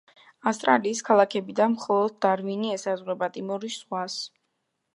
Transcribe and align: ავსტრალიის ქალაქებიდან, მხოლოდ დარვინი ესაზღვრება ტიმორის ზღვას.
ავსტრალიის 0.51 1.01
ქალაქებიდან, 1.09 1.75
მხოლოდ 1.75 2.15
დარვინი 2.27 2.73
ესაზღვრება 2.77 3.31
ტიმორის 3.37 3.77
ზღვას. 3.83 4.17